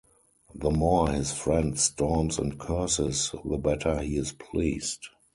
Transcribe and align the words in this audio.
The 0.55 0.71
more 0.71 1.11
his 1.11 1.31
friend 1.31 1.77
storms 1.79 2.39
and 2.39 2.57
curses, 2.59 3.35
the 3.45 3.59
better 3.59 3.99
he 4.01 4.17
is 4.17 4.31
pleased. 4.31 5.09